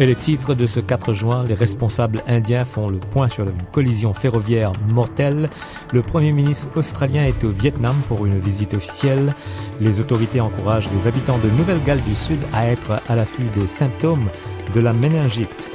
Et 0.00 0.06
les 0.06 0.16
titres 0.16 0.54
de 0.54 0.66
ce 0.66 0.80
4 0.80 1.12
juin, 1.12 1.44
les 1.46 1.54
responsables 1.54 2.22
indiens 2.26 2.64
font 2.64 2.88
le 2.88 2.98
point 2.98 3.28
sur 3.28 3.44
une 3.44 3.62
collision 3.70 4.12
ferroviaire 4.12 4.72
mortelle. 4.88 5.48
Le 5.92 6.02
Premier 6.02 6.32
ministre 6.32 6.68
australien 6.74 7.22
est 7.24 7.44
au 7.44 7.50
Vietnam 7.50 7.94
pour 8.08 8.26
une 8.26 8.40
visite 8.40 8.74
officielle. 8.74 9.34
Les 9.80 10.00
autorités 10.00 10.40
encouragent 10.40 10.90
les 10.90 11.06
habitants 11.06 11.38
de 11.38 11.48
Nouvelle-Galles 11.50 12.02
du 12.02 12.16
Sud 12.16 12.40
à 12.52 12.66
être 12.66 13.00
à 13.08 13.14
l'affût 13.14 13.46
des 13.56 13.68
symptômes 13.68 14.28
de 14.74 14.80
la 14.80 14.92
méningite. 14.92 15.70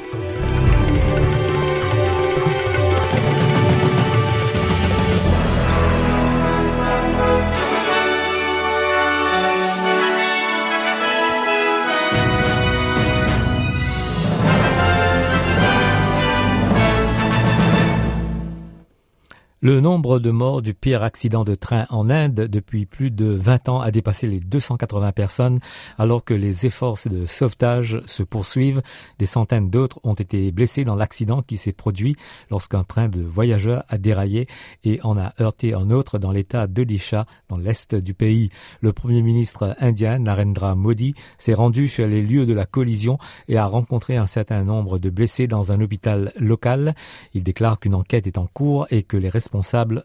Le 19.62 19.78
nombre 19.80 20.20
de 20.20 20.30
morts 20.30 20.62
du 20.62 20.72
pire 20.72 21.02
accident 21.02 21.44
de 21.44 21.54
train 21.54 21.84
en 21.90 22.08
Inde 22.08 22.48
depuis 22.50 22.86
plus 22.86 23.10
de 23.10 23.26
20 23.26 23.68
ans 23.68 23.80
a 23.82 23.90
dépassé 23.90 24.26
les 24.26 24.40
280 24.40 25.12
personnes 25.12 25.60
alors 25.98 26.24
que 26.24 26.32
les 26.32 26.64
efforts 26.64 26.98
de 27.04 27.26
sauvetage 27.26 28.00
se 28.06 28.22
poursuivent. 28.22 28.80
Des 29.18 29.26
centaines 29.26 29.68
d'autres 29.68 30.00
ont 30.02 30.14
été 30.14 30.50
blessés 30.50 30.86
dans 30.86 30.96
l'accident 30.96 31.42
qui 31.42 31.58
s'est 31.58 31.74
produit 31.74 32.16
lorsqu'un 32.50 32.84
train 32.84 33.10
de 33.10 33.20
voyageurs 33.20 33.84
a 33.90 33.98
déraillé 33.98 34.48
et 34.82 34.98
en 35.02 35.18
a 35.18 35.34
heurté 35.42 35.74
un 35.74 35.90
autre 35.90 36.18
dans 36.18 36.32
l'état 36.32 36.66
d'Odisha 36.66 37.26
dans 37.50 37.58
l'est 37.58 37.94
du 37.94 38.14
pays. 38.14 38.48
Le 38.80 38.94
premier 38.94 39.20
ministre 39.20 39.76
indien 39.78 40.20
Narendra 40.20 40.74
Modi 40.74 41.14
s'est 41.36 41.52
rendu 41.52 41.86
sur 41.88 42.06
les 42.06 42.22
lieux 42.22 42.46
de 42.46 42.54
la 42.54 42.64
collision 42.64 43.18
et 43.46 43.58
a 43.58 43.66
rencontré 43.66 44.16
un 44.16 44.26
certain 44.26 44.64
nombre 44.64 44.98
de 44.98 45.10
blessés 45.10 45.48
dans 45.48 45.70
un 45.70 45.82
hôpital 45.82 46.32
local. 46.38 46.94
Il 47.34 47.42
déclare 47.42 47.78
qu'une 47.78 47.94
enquête 47.94 48.26
est 48.26 48.38
en 48.38 48.46
cours 48.46 48.86
et 48.90 49.02
que 49.02 49.18
les 49.18 49.28
responsables 49.28 49.49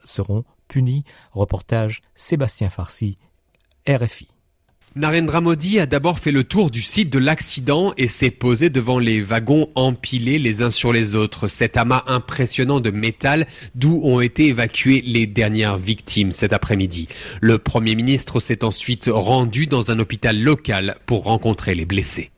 seront 0.04 0.44
punis. 0.68 1.04
Reportage 1.32 2.02
Sébastien 2.16 2.70
Farsi, 2.70 3.18
RFI. 3.88 4.28
Narendra 4.98 5.42
Modi 5.42 5.78
a 5.78 5.86
d'abord 5.86 6.20
fait 6.20 6.32
le 6.32 6.46
tour 6.46 6.72
du 6.72 6.82
site 6.82 7.10
de 7.10 7.20
l'accident 7.20 7.94
et 7.98 8.08
s'est 8.08 8.32
posé 8.32 8.70
devant 8.70 8.98
les 8.98 9.22
wagons 9.22 9.68
empilés 9.76 10.40
les 10.40 10.62
uns 10.62 10.70
sur 10.70 10.94
les 10.94 11.16
autres. 11.16 11.50
Cet 11.50 11.76
amas 11.76 12.06
impressionnant 12.08 12.80
de 12.80 12.92
métal 12.92 13.46
d'où 13.76 14.00
ont 14.04 14.22
été 14.22 14.48
évacuées 14.48 15.04
les 15.06 15.28
dernières 15.28 15.78
victimes 15.78 16.32
cet 16.32 16.54
après-midi. 16.54 17.10
Le 17.42 17.58
Premier 17.58 17.96
ministre 17.96 18.40
s'est 18.40 18.64
ensuite 18.64 19.10
rendu 19.12 19.68
dans 19.68 19.92
un 19.92 20.00
hôpital 20.00 20.42
local 20.42 20.96
pour 21.06 21.26
rencontrer 21.26 21.76
les 21.76 21.86
blessés. 21.86 22.32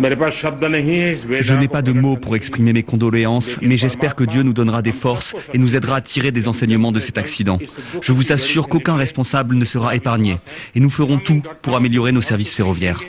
Je 0.00 1.54
n'ai 1.54 1.68
pas 1.68 1.82
de 1.82 1.92
mots 1.92 2.16
pour 2.16 2.36
exprimer 2.36 2.72
mes 2.72 2.82
condoléances, 2.82 3.56
mais 3.62 3.78
j'espère 3.78 4.14
que 4.14 4.24
Dieu 4.24 4.42
nous 4.42 4.52
donnera 4.52 4.82
des 4.82 4.92
forces 4.92 5.34
et 5.52 5.58
nous 5.58 5.76
aidera 5.76 5.96
à 5.96 6.00
tirer 6.00 6.32
des 6.32 6.48
enseignements 6.48 6.92
de 6.92 7.00
cet 7.00 7.18
accident. 7.18 7.58
Je 8.00 8.12
vous 8.12 8.32
assure 8.32 8.68
qu'aucun 8.68 8.96
responsable 8.96 9.54
ne 9.56 9.64
sera 9.64 9.94
épargné 9.94 10.38
et 10.74 10.80
nous 10.80 10.90
ferons 10.90 11.18
tout 11.18 11.42
pour 11.62 11.76
améliorer 11.76 12.12
nos 12.12 12.20
services 12.20 12.54
ferroviaires. 12.54 13.00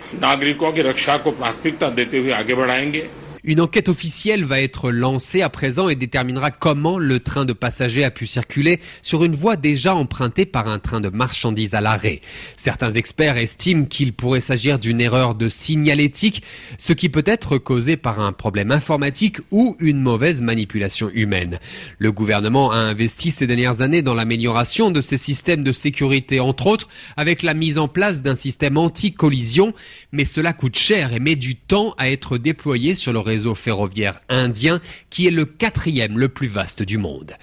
Une 3.48 3.62
enquête 3.62 3.90
officielle 3.90 4.44
va 4.44 4.60
être 4.60 4.90
lancée 4.90 5.44
à 5.44 5.50
présent 5.50 5.88
et 5.88 5.94
déterminera 5.94 6.50
comment 6.50 6.98
le 6.98 7.20
train 7.20 7.46
de 7.46 7.54
passagers 7.54 8.04
a 8.04 8.10
pu 8.10 8.26
circuler 8.26 8.80
sur 9.04 9.24
une 9.24 9.36
voie 9.36 9.56
déjà 9.56 9.94
empruntée 9.94 10.48
par 10.48 10.68
un 10.68 10.80
train 10.80 11.00
de 11.00 11.10
marchandises 11.10 11.76
à 11.76 11.82
l'arrêt. 11.82 12.22
Certains 12.58 12.90
experts 12.90 13.38
estiment 13.38 13.86
qu'il 13.86 14.14
pourrait 14.14 14.40
s'agir 14.40 14.80
d'une 14.80 15.00
erreur 15.00 15.36
de 15.36 15.48
signalétique, 15.48 16.42
ce 16.80 16.92
qui 16.92 17.08
peut 17.08 17.24
être 17.28 17.60
causé 17.60 17.98
par 17.98 18.20
un 18.20 18.32
problème 18.32 18.72
informatique 18.72 19.38
ou 19.52 19.78
une 19.80 20.02
mauvaise 20.02 20.42
manipulation 20.42 21.12
humaine. 21.14 21.60
Le 22.00 22.12
gouvernement 22.12 22.72
a 22.72 22.78
investi 22.78 23.30
ces 23.30 23.46
dernières 23.46 23.82
années 23.82 24.02
dans 24.02 24.16
l'amélioration 24.16 24.90
de 24.90 25.02
ses 25.02 25.18
systèmes 25.18 25.64
de 25.64 25.72
sécurité, 25.72 26.40
entre 26.40 26.66
autres 26.66 26.88
avec 27.16 27.44
la 27.44 27.54
mise 27.54 27.78
en 27.78 27.88
place 27.88 28.24
d'un 28.24 28.34
système 28.34 28.78
anti-collision, 28.78 29.76
mais 30.12 30.26
cela 30.26 30.52
coûte 30.52 30.78
cher 30.78 31.14
et 31.14 31.20
met 31.20 31.36
du 31.36 31.56
temps 31.56 31.94
à 32.00 32.10
être 32.10 32.40
déployé 32.40 32.96
sur 32.96 33.14
le 33.14 33.20
réseau 33.20 33.35
réseau 33.36 33.54
ferroviaire 33.54 34.18
indien 34.30 34.80
qui 35.10 35.28
est 35.28 35.32
le 35.32 35.44
quatrième 35.44 36.18
le 36.18 36.30
plus 36.30 36.48
vaste 36.48 36.84
du 36.84 36.98
monde. 36.98 37.34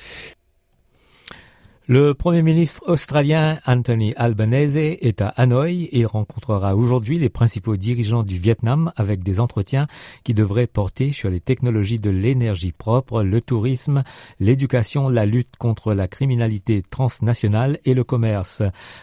Le 1.89 2.15
Premier 2.15 2.43
ministre 2.43 2.85
australien 2.87 3.59
Anthony 3.67 4.15
Albanese 4.15 4.77
est 4.77 5.21
à 5.21 5.27
Hanoï 5.31 5.89
et 5.91 6.05
rencontrera 6.05 6.77
aujourd'hui 6.77 7.19
les 7.19 7.29
principaux 7.29 7.77
dirigeants 7.77 8.23
du 8.23 8.39
Vietnam 8.39 8.93
avec 8.95 9.25
des 9.25 9.41
entretiens 9.41 9.89
qui 10.23 10.33
devraient 10.33 10.69
porter 10.69 11.11
sur 11.11 11.29
les 11.29 11.41
technologies 11.41 11.99
de 11.99 12.11
l'énergie 12.11 12.71
propre, 12.71 13.25
le 13.25 13.41
tourisme, 13.41 14.05
l'éducation, 14.39 15.09
la 15.09 15.27
lutte 15.27 15.57
contre 15.59 15.93
la 15.93 16.07
criminalité 16.07 16.83
transnationale 16.89 17.81
et 17.85 17.95
le 17.95 18.05
commerce. 18.05 18.63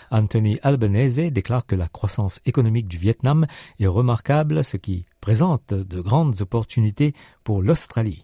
Anthony 0.10 0.58
Albanese 0.64 1.34
déclare 1.34 1.66
que 1.66 1.76
la 1.76 1.90
croissance 1.90 2.40
économique 2.46 2.88
du 2.88 2.98
Vietnam 2.98 3.46
est 3.82 3.88
remarquable, 3.88 4.64
ce 4.64 4.78
qui 4.78 5.06
présente 5.20 5.74
de 5.74 6.00
grandes 6.00 6.42
opportunités 6.42 7.14
pour 7.44 7.62
l'Australie. 7.62 8.24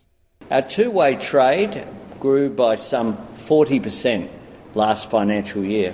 Our 0.49 0.65
two-way 0.65 1.17
trade 1.17 1.83
grew 2.21 2.49
by 2.49 2.77
some 2.77 3.15
40% 3.49 4.44
last 4.75 5.09
financial 5.09 5.63
year. 5.63 5.93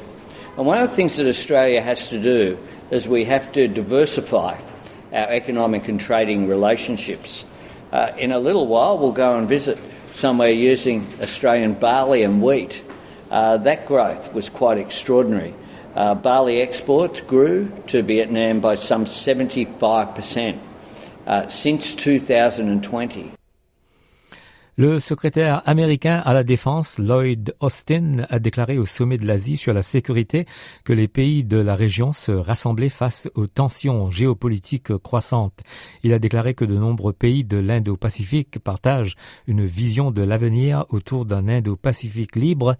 And 0.58 0.66
one 0.66 0.78
of 0.78 0.90
the 0.90 0.96
things 0.96 1.16
that 1.16 1.28
Australia 1.28 1.81
has 1.81 2.09
to 2.09 2.22
do 2.22 2.58
is 2.90 3.08
we 3.08 3.24
have 3.25 3.52
to 3.53 3.68
diversify 3.68 4.59
our 5.14 5.30
economic 5.30 5.88
and 5.88 6.00
trading 6.00 6.47
relationships. 6.47 7.46
Uh, 7.92 8.12
in 8.18 8.31
a 8.31 8.40
little 8.40 8.68
while, 8.68 8.97
we'll 8.97 9.12
go 9.12 9.38
and 9.38 9.47
visit 9.47 9.80
somewhere 10.12 10.52
using 10.52 11.06
Australian 11.22 11.74
barley 11.74 12.24
and 12.24 12.42
wheat. 12.42 12.84
Uh, 13.30 13.58
that 13.58 13.86
growth 13.86 14.34
was 14.34 14.50
quite 14.50 14.78
extraordinary. 14.78 15.53
Uh, 15.96 16.16
barley 16.16 16.62
exports 16.62 17.22
grew 17.22 17.72
to 17.88 18.02
Vietnam 18.02 18.59
by 18.59 18.75
some 18.75 19.06
75% 19.06 20.59
uh, 21.28 21.48
since 21.48 21.96
2020. 21.96 23.34
Le 24.81 25.00
secrétaire 25.00 25.62
américain 25.68 26.24
à 26.25 26.34
la 26.34 26.44
défense, 26.44 26.97
Lloyd 26.97 27.53
Austin, 27.59 28.25
a 28.31 28.40
déclaré 28.40 28.80
au 28.80 28.88
sommet 28.88 29.19
de 29.19 29.28
l'Asie 29.28 29.56
sur 29.56 29.75
la 29.75 29.84
sécurité 29.84 30.47
que 30.86 30.92
les 30.92 31.08
pays 31.08 31.46
de 31.46 31.58
la 31.58 31.75
région 31.75 32.14
se 32.14 32.31
rassemblaient 32.31 32.90
face 32.90 33.30
aux 33.36 33.46
tensions 33.46 34.09
géopolitiques 34.09 34.97
croissantes. 34.97 35.59
Il 36.02 36.16
a 36.16 36.18
déclaré 36.18 36.56
que 36.56 36.66
de 36.66 36.74
nombreux 36.74 37.14
pays 37.14 37.44
de 37.44 37.58
l'Indo-Pacifique 37.58 38.58
partagent 38.58 39.14
une 39.46 39.64
vision 39.64 40.09
de 40.09 40.24
l'avenir 40.24 40.86
autour 40.90 41.25
d'un 41.25 41.48
Indo-Pacifique 41.48 42.36
libre 42.36 42.75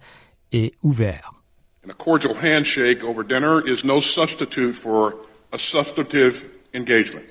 et 0.50 0.74
ouvert. 0.82 1.44
a 1.88 1.94
cordial 1.94 2.34
handshake 2.34 3.04
over 3.04 3.22
dinner 3.22 3.62
is 3.64 3.84
no 3.84 4.00
substitute 4.00 4.74
for 4.74 5.14
a 5.52 5.56
substantive 5.56 6.46
engagement. 6.74 7.26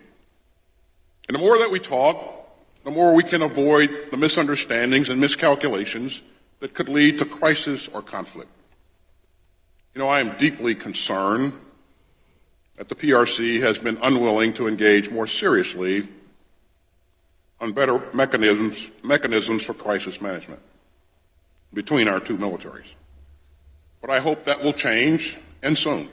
And 1.27 1.35
the 1.35 1.39
more 1.39 1.57
that 1.57 1.71
we 1.71 1.81
talk, 1.81 2.40
the 2.83 2.91
more 2.91 3.15
we 3.15 3.23
can 3.23 3.41
avoid 3.41 3.89
the 4.11 4.17
misunderstandings 4.17 5.09
and 5.09 5.19
miscalculations 5.19 6.21
that 6.59 6.73
could 6.73 6.89
lead 6.89 7.19
to 7.19 7.25
crisis 7.25 7.87
or 7.87 8.01
conflict. 8.01 8.49
You 9.93 9.99
know, 9.99 10.09
I 10.09 10.19
am 10.21 10.37
deeply 10.37 10.73
concerned 10.73 11.53
that 12.77 12.89
the 12.89 12.95
PRC 12.95 13.61
has 13.61 13.77
been 13.77 13.97
unwilling 14.01 14.53
to 14.53 14.67
engage 14.67 15.11
more 15.11 15.27
seriously 15.27 16.07
on 17.59 17.73
better 17.73 18.01
mechanisms, 18.13 18.91
mechanisms 19.03 19.63
for 19.63 19.73
crisis 19.73 20.19
management 20.21 20.61
between 21.73 22.07
our 22.07 22.19
two 22.19 22.37
militaries. 22.37 22.87
But 24.01 24.09
I 24.09 24.19
hope 24.19 24.45
that 24.45 24.63
will 24.63 24.73
change, 24.73 25.37
and 25.61 25.77
soon. 25.77 26.09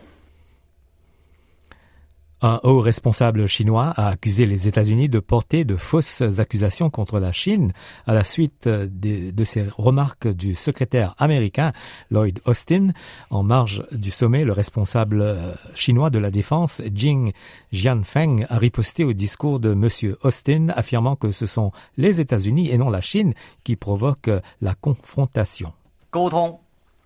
Un 2.41 2.61
haut 2.63 2.81
responsable 2.81 3.49
chinois 3.49 3.93
a 3.97 4.09
accusé 4.09 4.47
les 4.47 4.69
États-Unis 4.69 5.09
de 5.09 5.19
porter 5.19 5.65
de 5.65 5.75
fausses 5.75 6.23
accusations 6.39 6.89
contre 6.89 7.19
la 7.19 7.33
Chine 7.33 7.73
à 8.07 8.15
la 8.15 8.23
suite 8.23 8.69
de, 8.69 9.45
ces 9.45 9.65
remarques 9.77 10.29
du 10.29 10.55
secrétaire 10.55 11.17
américain 11.19 11.73
Lloyd 12.13 12.39
Austin. 12.45 12.91
En 13.31 13.43
marge 13.43 13.85
du 13.91 14.13
sommet, 14.13 14.45
le 14.45 14.53
responsable 14.53 15.37
chinois 15.75 16.11
de 16.11 16.21
la 16.21 16.31
défense, 16.31 16.81
Jing 16.95 17.33
Jianfeng, 17.73 18.47
a 18.49 18.59
riposté 18.59 19.03
au 19.03 19.13
discours 19.13 19.59
de 19.59 19.73
M. 19.73 19.89
Austin, 20.23 20.69
affirmant 20.77 21.17
que 21.17 21.33
ce 21.33 21.47
sont 21.47 21.73
les 21.97 22.21
États-Unis 22.21 22.71
et 22.71 22.79
non 22.79 22.89
la 22.89 23.01
Chine 23.01 23.35
qui 23.65 23.75
provoquent 23.75 24.31
la 24.61 24.77
confrontation. 24.77 25.73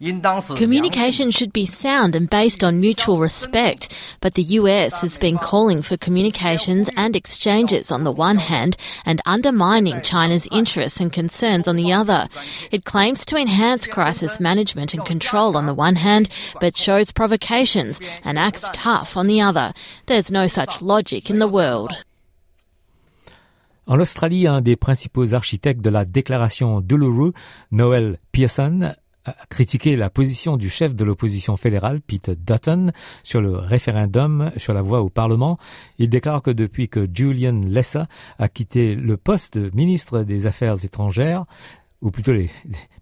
Communication 0.02 1.30
should 1.30 1.52
be 1.52 1.64
sound 1.64 2.16
and 2.16 2.28
based 2.28 2.64
on 2.64 2.80
mutual 2.80 3.18
respect, 3.18 3.94
but 4.20 4.34
the 4.34 4.42
US 4.58 5.00
has 5.00 5.16
been 5.16 5.38
calling 5.38 5.80
for 5.80 5.96
communications 5.96 6.90
and 6.96 7.14
exchanges 7.14 7.92
on 7.92 8.02
the 8.02 8.10
one 8.10 8.38
hand 8.38 8.76
and 9.04 9.20
undermining 9.26 10.02
China's 10.02 10.48
interests 10.50 10.98
and 10.98 11.12
concerns 11.12 11.68
on 11.68 11.76
the 11.76 11.92
other. 11.92 12.28
It 12.72 12.84
claims 12.84 13.24
to 13.26 13.36
enhance 13.36 13.86
crisis 13.86 14.40
management 14.40 14.92
and 14.92 15.04
control 15.04 15.56
on 15.56 15.66
the 15.66 15.74
one 15.74 15.94
hand, 15.94 16.28
but 16.60 16.76
shows 16.76 17.12
provocations 17.12 18.00
and 18.24 18.40
acts 18.40 18.68
tough 18.72 19.16
on 19.16 19.28
the 19.28 19.40
other. 19.40 19.72
There's 20.06 20.32
no 20.32 20.48
such 20.48 20.82
logic 20.82 21.30
in 21.30 21.38
the 21.38 21.46
world. 21.46 21.92
En 23.86 24.00
Australie, 24.00 24.46
un 24.46 24.60
des 24.60 24.76
principaux 24.76 25.34
architectes 25.34 25.82
de 25.82 25.90
la 25.90 26.04
déclaration 26.04 26.80
d'Uluru, 26.80 27.32
Noel 27.72 28.18
Pearson, 28.30 28.82
a 28.82 29.01
critiqué 29.48 29.96
la 29.96 30.10
position 30.10 30.56
du 30.56 30.68
chef 30.68 30.94
de 30.94 31.04
l'opposition 31.04 31.56
fédérale, 31.56 32.00
Pete 32.00 32.30
Dutton, 32.30 32.90
sur 33.22 33.40
le 33.40 33.56
référendum 33.56 34.50
sur 34.56 34.74
la 34.74 34.82
voie 34.82 35.02
au 35.02 35.10
Parlement. 35.10 35.58
Il 35.98 36.08
déclare 36.08 36.42
que 36.42 36.50
depuis 36.50 36.88
que 36.88 37.06
Julian 37.12 37.60
Lessa 37.64 38.06
a 38.38 38.48
quitté 38.48 38.94
le 38.94 39.16
poste 39.16 39.58
de 39.58 39.70
ministre 39.74 40.22
des 40.22 40.46
Affaires 40.46 40.84
étrangères, 40.84 41.44
ou 42.02 42.10
plutôt 42.10 42.32
les, 42.32 42.50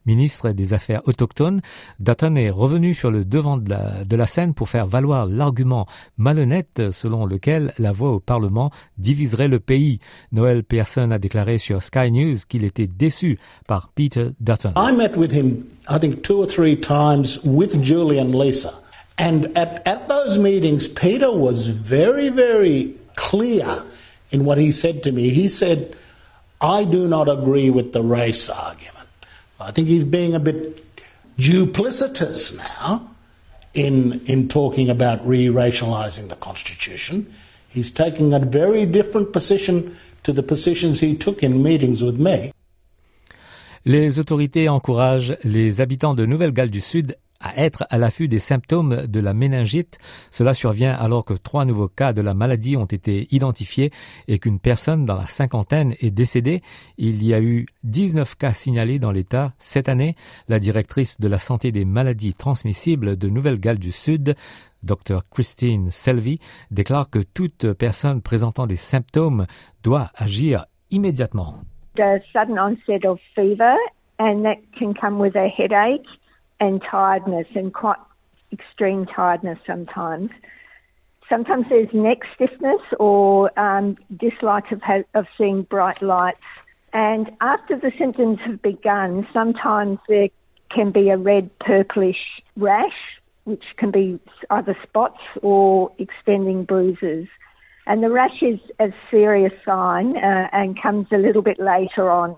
ministres 0.06 0.50
des 0.50 0.75
Affaires 0.75 1.00
autochtones, 1.06 1.61
Dutton 1.99 2.37
est 2.37 2.50
revenu 2.50 2.94
sur 2.94 3.11
le 3.11 3.25
devant 3.25 3.56
de 3.56 3.70
la, 3.70 4.05
de 4.05 4.17
la 4.17 4.26
scène 4.26 4.55
pour 4.55 4.69
faire 4.69 4.87
valoir 4.87 5.26
l'argument 5.26 5.87
malhonnête 6.17 6.91
selon 6.93 7.26
lequel 7.26 7.73
la 7.79 7.93
voix 7.93 8.12
au 8.12 8.20
Parlement 8.20 8.70
diviserait 8.99 9.49
le 9.49 9.61
pays. 9.61 9.99
Noel 10.32 10.62
Pearson 10.62 11.11
a 11.11 11.19
déclaré 11.19 11.58
sur 11.58 11.82
Sky 11.82 12.11
News 12.12 12.37
qu'il 12.49 12.64
était 12.64 12.87
déçu 12.87 13.38
par 13.67 13.91
Peter 13.94 14.29
Dutton. 14.41 14.73
I 14.76 14.93
met 14.93 15.17
with 15.17 15.32
him, 15.32 15.64
I 15.88 15.99
think, 15.99 16.23
two 16.23 16.41
or 16.41 16.47
three 16.47 16.79
times 16.79 17.41
with 17.44 17.82
Julian 17.82 18.32
Lisa. 18.32 18.73
And 19.19 19.49
at 19.55 20.08
those 20.08 20.38
meetings, 20.38 20.88
Peter 20.88 21.31
was 21.31 21.67
very, 21.69 22.31
very 22.31 22.94
clear 23.17 23.85
in 24.32 24.47
what 24.47 24.58
he 24.58 24.73
said 24.73 25.02
to 25.02 25.12
me. 25.12 25.29
He 25.29 25.47
said, 25.47 25.94
I 26.61 26.85
do 26.85 27.09
not 27.09 27.29
agree 27.29 27.71
with 27.71 27.93
the 27.93 28.03
race 28.03 28.51
argument. 28.51 29.09
I 29.59 29.71
think 29.73 29.89
he's 29.89 30.05
being 30.05 30.35
a 30.35 30.41
bit 30.41 30.85
duplicitous 31.39 32.57
now 32.57 33.11
in, 33.73 34.21
in 34.27 34.49
talking 34.49 34.91
about 34.91 35.27
re 35.27 35.47
racialising 35.47 36.29
the 36.29 36.37
Constitution. 36.37 37.33
He's 37.71 37.91
taking 37.91 38.35
a 38.35 38.39
very 38.39 38.85
different 38.85 39.33
position 39.33 39.97
to 40.25 40.33
the 40.33 40.43
positions 40.43 41.01
he 41.01 41.17
took 41.17 41.43
in 41.43 41.62
meetings 41.62 42.03
with 42.03 42.19
me. 42.19 42.53
Les 43.87 44.19
autorités 44.19 44.69
encouragent 44.69 45.37
les 45.43 45.81
habitants 45.81 46.15
de 46.15 46.27
Nouvelle-Galles 46.27 46.71
du 46.71 46.81
Sud 46.81 47.17
à 47.40 47.56
être 47.56 47.87
à 47.90 47.98
l'affût 47.98 48.28
des 48.28 48.38
symptômes 48.38 49.06
de 49.06 49.20
la 49.20 49.34
méningite. 49.34 49.98
Cela 50.31 50.54
survient 50.54 50.92
alors 50.92 51.25
que 51.25 51.34
trois 51.34 51.64
nouveaux 51.64 51.88
cas 51.88 52.12
de 52.12 52.22
la 52.22 52.34
maladie 52.34 52.76
ont 52.76 52.84
été 52.84 53.26
identifiés 53.34 53.90
et 54.28 54.38
qu'une 54.38 54.60
personne 54.60 55.06
dans 55.06 55.16
la 55.16 55.26
cinquantaine 55.26 55.94
est 56.00 56.10
décédée. 56.10 56.62
Il 56.98 57.25
y 57.25 57.34
a 57.34 57.40
eu 57.40 57.66
19 57.84 58.37
cas 58.37 58.52
signalés 58.52 58.98
dans 58.98 59.10
l'État 59.10 59.52
cette 59.58 59.88
année. 59.88 60.14
La 60.48 60.58
directrice 60.58 61.20
de 61.20 61.28
la 61.28 61.38
santé 61.38 61.72
des 61.72 61.84
maladies 61.84 62.34
transmissibles 62.34 63.16
de 63.16 63.28
Nouvelle-Galles 63.28 63.78
du 63.78 63.92
Sud, 63.92 64.34
Dr 64.82 65.22
Christine 65.31 65.90
Selvey, 65.90 66.38
déclare 66.70 67.08
que 67.08 67.19
toute 67.19 67.72
personne 67.72 68.22
présentant 68.22 68.66
des 68.66 68.76
symptômes 68.76 69.46
doit 69.82 70.10
agir 70.14 70.66
immédiatement. 70.90 71.54
sudden 72.32 72.58
onset 72.58 73.06
of 73.06 73.19
fever 73.34 73.76
and 74.19 74.42
that 74.44 74.56
can 74.78 74.94
come 74.94 75.19
with 75.19 75.37
a 75.37 75.48
headache 75.48 76.06
and 76.61 76.83
tiredness 76.83 77.47
and 77.55 77.73
quite 77.73 77.99
extreme 78.53 79.07
tiredness 79.07 79.59
sometimes. 79.67 80.31
Sometimes 81.29 81.67
there's 81.69 81.93
neck 81.93 82.19
stiffness 82.35 82.81
or 82.99 83.59
um, 83.59 83.97
dislike 84.17 84.71
of, 84.73 84.83
of 85.15 85.27
seeing 85.39 85.62
bright 85.62 86.03
lights. 86.03 86.41
And 86.93 87.31
after 87.41 87.77
the 87.77 87.93
symptoms 87.97 88.41
have 88.41 88.61
begun, 88.61 89.27
sometimes 89.33 89.99
there 90.09 90.29
can 90.71 90.91
be 90.91 91.11
a 91.11 91.17
red 91.17 91.57
purplish 91.61 92.43
rash, 92.57 93.21
which 93.45 93.65
can 93.77 93.91
be 93.91 94.19
either 94.51 94.77
spots 94.83 95.21
or 95.41 95.93
extending 95.99 96.65
bruises. 96.65 97.29
And 97.87 98.03
the 98.03 98.11
rash 98.11 98.43
is 98.43 98.61
a 98.79 98.93
serious 99.11 99.53
sign 99.65 100.17
uh, 100.17 100.49
and 100.53 100.81
comes 100.81 101.07
a 101.12 101.19
little 101.19 101.43
bit 101.43 101.59
later 101.59 102.11
on. 102.11 102.37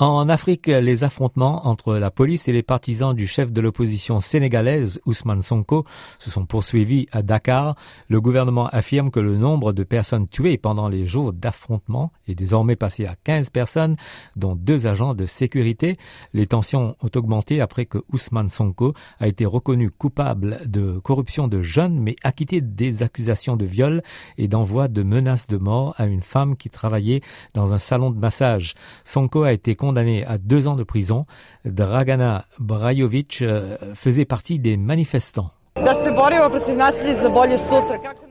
En 0.00 0.30
Afrique, 0.30 0.68
les 0.68 1.04
affrontements 1.04 1.66
entre 1.68 1.96
la 1.96 2.10
police 2.10 2.48
et 2.48 2.54
les 2.54 2.62
partisans 2.62 3.12
du 3.12 3.26
chef 3.26 3.52
de 3.52 3.60
l'opposition 3.60 4.22
sénégalaise, 4.22 4.98
Ousmane 5.04 5.42
Sonko, 5.42 5.84
se 6.18 6.30
sont 6.30 6.46
poursuivis 6.46 7.06
à 7.12 7.20
Dakar. 7.20 7.74
Le 8.08 8.18
gouvernement 8.18 8.66
affirme 8.68 9.10
que 9.10 9.20
le 9.20 9.36
nombre 9.36 9.74
de 9.74 9.84
personnes 9.84 10.26
tuées 10.26 10.56
pendant 10.56 10.88
les 10.88 11.04
jours 11.04 11.34
d'affrontement 11.34 12.12
est 12.26 12.34
désormais 12.34 12.76
passé 12.76 13.04
à 13.04 13.14
15 13.24 13.50
personnes, 13.50 13.96
dont 14.36 14.56
deux 14.56 14.86
agents 14.86 15.12
de 15.12 15.26
sécurité. 15.26 15.98
Les 16.32 16.46
tensions 16.46 16.96
ont 17.02 17.10
augmenté 17.14 17.60
après 17.60 17.84
que 17.84 17.98
Ousmane 18.10 18.48
Sonko 18.48 18.94
a 19.18 19.28
été 19.28 19.44
reconnu 19.44 19.90
coupable 19.90 20.60
de 20.64 20.98
corruption 20.98 21.46
de 21.46 21.60
jeunes, 21.60 22.00
mais 22.00 22.16
acquitté 22.22 22.62
des 22.62 23.02
accusations 23.02 23.58
de 23.58 23.66
viol 23.66 24.00
et 24.38 24.48
d'envoi 24.48 24.88
de 24.88 25.02
menaces 25.02 25.46
de 25.46 25.58
mort 25.58 25.94
à 25.98 26.06
une 26.06 26.22
femme 26.22 26.56
qui 26.56 26.70
travaillait 26.70 27.20
dans 27.52 27.74
un 27.74 27.78
salon 27.78 28.10
de 28.10 28.18
massage. 28.18 28.72
Sonko 29.04 29.42
a 29.42 29.52
été 29.52 29.74
à 29.98 30.38
deux 30.38 30.66
ans 30.66 30.76
de 30.76 30.84
prison. 30.84 31.26
Dragana 31.64 32.46
Brajovic 32.58 33.42
euh, 33.42 33.76
faisait 33.94 34.24
partie 34.24 34.58
des 34.58 34.76
manifestants. 34.76 35.50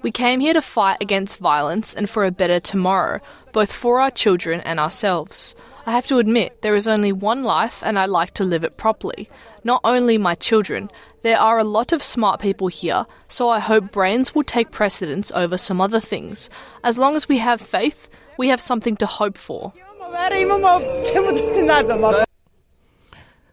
We 0.04 0.12
came 0.12 0.40
here 0.40 0.54
to 0.54 0.62
fight 0.62 0.98
against 1.02 1.40
violence 1.40 1.94
and 1.96 2.10
for 2.10 2.24
a 2.26 2.32
better 2.32 2.60
tomorrow, 2.60 3.20
both 3.54 3.72
for 3.72 4.00
our 4.00 4.12
children 4.12 4.62
and 4.62 4.80
ourselves. 4.80 5.56
I 5.86 5.92
have 5.92 6.06
to 6.08 6.20
admit, 6.20 6.62
there 6.62 6.76
is 6.76 6.88
only 6.88 7.12
one 7.12 7.42
life 7.44 7.82
and 7.84 7.98
I 7.98 8.06
like 8.06 8.34
to 8.36 8.44
live 8.44 8.64
it 8.64 8.78
properly. 8.78 9.30
Not 9.64 9.82
only 9.84 10.18
my 10.18 10.36
children, 10.36 10.92
there 11.24 11.40
are 11.40 11.58
a 11.58 11.64
lot 11.64 11.92
of 11.92 12.04
smart 12.04 12.40
people 12.40 12.68
here, 12.68 13.06
so 13.28 13.50
I 13.50 13.60
hope 13.60 13.92
brains 13.92 14.36
will 14.36 14.44
take 14.44 14.72
precedence 14.72 15.32
over 15.32 15.58
some 15.58 15.82
other 15.82 16.00
things. 16.00 16.50
As 16.84 17.00
long 17.00 17.16
as 17.16 17.28
we 17.28 17.40
have 17.40 17.60
faith, 17.62 18.10
we 18.38 18.50
have 18.50 18.62
something 18.62 18.96
to 18.98 19.06
hope 19.06 19.38
for. 19.38 19.74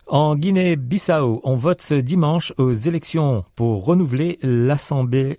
En 0.09 0.37
Guinée-Bissau, 0.37 1.41
on 1.43 1.55
vote 1.55 1.83
ce 1.83 1.95
dimanche 1.95 2.53
aux 2.59 2.73
élections 2.73 3.45
pour 3.57 3.85
renouveler 3.85 4.39
l'Assemblée, 4.43 5.39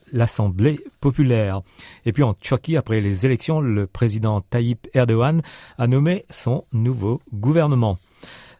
populaire. 1.00 1.62
Et 2.06 2.12
puis 2.12 2.24
en 2.24 2.34
Turquie, 2.34 2.76
après 2.76 3.00
les 3.00 3.26
élections, 3.26 3.62
le 3.62 3.88
président 3.88 4.42
Tayyip 4.42 4.88
Erdogan 4.94 5.42
a 5.78 5.88
nommé 5.88 6.26
son 6.30 6.66
nouveau 6.74 7.22
gouvernement. 7.34 7.98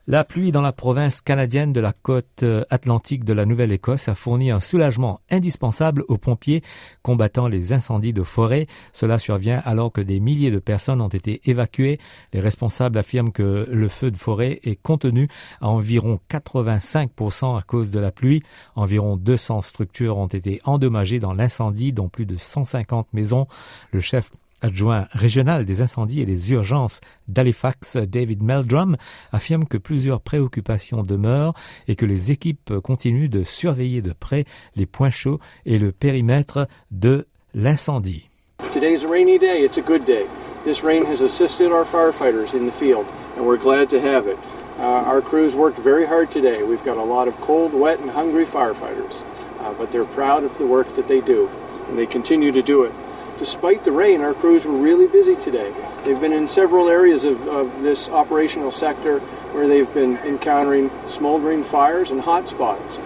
La 0.10 0.24
pluie 0.24 0.54
dans 0.54 0.62
la 0.62 0.72
province 0.72 1.20
canadienne 1.20 1.74
de 1.74 1.82
la 1.82 1.92
côte 1.92 2.42
euh, 2.44 2.64
atlantique 2.70 3.26
de 3.26 3.34
la 3.34 3.46
Nouvelle-Écosse 3.46 4.08
a 4.08 4.16
fourni 4.16 4.52
un 4.52 4.62
soulagement 4.62 5.20
indispensable 5.30 6.06
aux 6.08 6.18
pompiers 6.18 6.64
combattant 7.02 7.50
les 7.50 7.74
incendies 7.74 8.14
de 8.14 8.24
forêt. 8.24 8.68
Cela 8.94 9.20
survient 9.20 9.62
alors 9.66 9.92
que 9.92 10.00
des 10.00 10.22
milliers 10.22 10.50
de 10.50 10.60
personnes 10.60 11.02
ont 11.02 11.10
été 11.10 11.42
évacuées. 11.44 12.00
Les 12.32 12.40
responsables 12.40 12.98
affirment 12.98 13.34
que 13.34 13.68
le 13.70 13.88
feu 13.90 14.10
de 14.10 14.16
forêt 14.16 14.62
est 14.64 14.82
contenu 14.82 15.28
à 15.60 15.68
environ 15.68 16.22
85% 16.30 17.60
à 17.60 17.62
cause 17.64 17.92
de 17.92 18.00
la 18.00 18.14
pluie. 18.14 18.44
Environ 18.78 19.18
200 19.18 19.62
structures 19.62 20.18
ont 20.18 20.28
été 20.28 20.62
endommagées 20.64 21.20
dans 21.20 21.34
l'incendie, 21.34 21.92
dont 21.92 22.08
plus 22.08 22.26
de 22.26 22.38
150 22.38 23.12
maisons. 23.12 23.46
Le 23.92 24.00
chef 24.00 24.32
adjoint 24.62 25.08
régional 25.12 25.66
des 25.66 25.82
incendies 25.82 26.22
et 26.22 26.26
des 26.26 26.52
urgences 26.52 27.02
d'Halifax, 27.28 27.98
David 27.98 28.44
Meldrum, 28.44 28.98
affirme 29.32 29.66
que 29.66 29.78
plusieurs 29.78 30.22
préoccupations 30.22 31.04
demeurent 31.04 31.54
et 31.88 31.96
que 31.96 32.06
les 32.06 32.32
équipes 32.32 32.80
continuent 32.80 33.30
de 33.30 33.44
surveiller 33.44 34.02
de 34.02 34.14
près 34.14 34.46
les 34.76 34.86
points 34.86 35.10
chauds 35.10 35.40
et 35.66 35.78
le 35.78 35.92
périmètre 35.92 36.68
de 36.92 37.28
l'incendie. 37.54 38.30
Today's 38.74 39.04
a 39.04 39.08
rainy 39.08 39.38
day. 39.38 39.64
It's 39.64 39.78
a 39.78 39.82
good 39.82 40.06
day. 40.06 40.26
This 40.66 40.84
rain 40.84 41.06
has 41.06 41.22
assisted 41.22 41.72
our 41.72 41.86
firefighters 41.86 42.54
in 42.54 42.66
the 42.66 42.72
field, 42.72 43.06
and 43.38 43.46
we're 43.46 43.58
glad 43.58 43.90
to 43.92 44.02
have 44.02 44.28
it. 44.28 44.38
Uh, 44.80 44.84
our 44.84 45.22
crews 45.22 45.56
worked 45.56 45.80
very 45.80 46.06
hard 46.06 46.30
today. 46.30 46.62
We've 46.64 46.84
got 46.84 46.98
a 46.98 47.04
lot 47.04 47.28
of 47.28 47.40
cold, 47.42 47.74
wet, 47.74 48.00
and 48.00 48.12
hungry 48.12 48.46
firefighters, 48.46 49.24
uh, 49.60 49.74
but 49.74 49.92
they're 49.92 50.06
proud 50.06 50.44
of 50.44 50.58
the 50.58 50.66
work 50.66 50.96
that 50.96 51.08
they 51.08 51.22
do, 51.22 51.50
and 51.88 51.98
they 51.98 52.06
continue 52.06 52.52
to 52.52 52.62
do 52.62 52.84
it. 52.84 52.92
Despite 53.38 53.84
the 53.84 53.92
rain, 53.92 54.22
our 54.22 54.34
crews 54.34 54.66
were 54.66 54.76
really 54.76 55.08
busy 55.08 55.36
today. 55.36 55.72
They've 56.04 56.20
been 56.20 56.34
in 56.34 56.48
several 56.48 56.90
areas 56.90 57.24
of, 57.24 57.48
of 57.48 57.68
this 57.84 58.10
operational 58.10 58.72
sector 58.72 59.20
where 59.54 59.68
they've 59.68 59.94
been 59.94 60.18
encountering 60.26 60.90
smoldering 61.08 61.64
fires 61.64 62.12
and 62.12 62.22
hot 62.22 62.48
spots. 62.50 63.00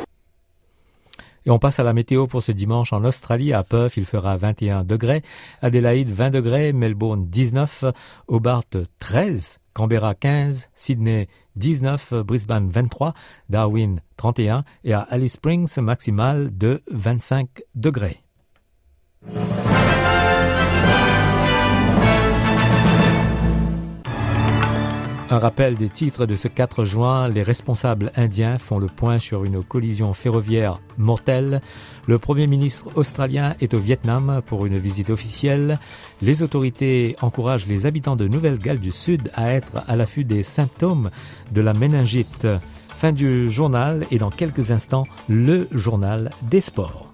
Et 1.43 1.49
on 1.49 1.57
passe 1.57 1.79
à 1.79 1.83
la 1.83 1.93
météo 1.93 2.27
pour 2.27 2.43
ce 2.43 2.51
dimanche 2.51 2.93
en 2.93 3.03
Australie. 3.03 3.51
À 3.51 3.63
Perth, 3.63 3.97
il 3.97 4.05
fera 4.05 4.37
21 4.37 4.83
degrés. 4.83 5.23
Adélaïde, 5.63 6.09
20 6.09 6.29
degrés. 6.29 6.71
Melbourne, 6.71 7.25
19. 7.25 7.85
Hobart, 8.27 8.69
13. 8.99 9.57
Canberra 9.73 10.15
15, 10.15 10.69
Sydney 10.75 11.27
19, 11.55 12.23
Brisbane 12.23 12.69
23, 12.69 13.13
Darwin 13.49 14.01
31 14.17 14.63
et 14.83 14.93
à 14.93 15.01
Alice 15.01 15.33
Springs 15.33 15.79
maximal 15.79 16.55
de 16.57 16.81
25 16.91 17.63
degrés. 17.75 18.21
Un 25.31 25.39
rappel 25.39 25.77
des 25.77 25.87
titres 25.87 26.25
de 26.25 26.35
ce 26.35 26.49
4 26.49 26.83
juin, 26.83 27.29
les 27.29 27.41
responsables 27.41 28.11
indiens 28.17 28.57
font 28.57 28.79
le 28.79 28.87
point 28.87 29.17
sur 29.17 29.45
une 29.45 29.63
collision 29.63 30.11
ferroviaire 30.11 30.81
mortelle. 30.97 31.61
Le 32.05 32.19
Premier 32.19 32.47
ministre 32.47 32.89
australien 32.95 33.55
est 33.61 33.73
au 33.73 33.79
Vietnam 33.79 34.41
pour 34.45 34.65
une 34.65 34.77
visite 34.77 35.09
officielle. 35.09 35.79
Les 36.21 36.43
autorités 36.43 37.15
encouragent 37.21 37.65
les 37.65 37.85
habitants 37.85 38.17
de 38.17 38.27
Nouvelle-Galles 38.27 38.81
du 38.81 38.91
Sud 38.91 39.31
à 39.33 39.53
être 39.53 39.83
à 39.87 39.95
l'affût 39.95 40.25
des 40.25 40.43
symptômes 40.43 41.09
de 41.53 41.61
la 41.61 41.73
méningite. 41.73 42.47
Fin 42.89 43.13
du 43.13 43.49
journal 43.49 44.05
et 44.11 44.17
dans 44.17 44.31
quelques 44.31 44.71
instants, 44.71 45.07
le 45.29 45.69
journal 45.71 46.29
des 46.41 46.59
sports. 46.59 47.13